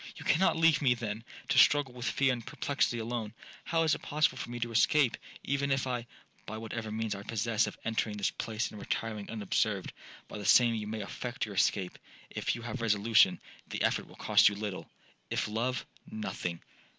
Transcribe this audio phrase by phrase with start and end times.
[0.15, 3.35] '—'You cannot leave me, then, to struggle with fear and perplexity alone!
[3.65, 6.07] How is it possible for me to escape, even if'—'By
[6.57, 11.01] whatever means I possess of entering this place and retiring unobserved,—by the same you may
[11.01, 11.99] effect your escape.
[12.31, 16.61] If you have resolution, the effort will cost you little,—if love,—nothing.